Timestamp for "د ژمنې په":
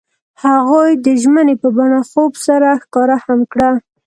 1.05-1.67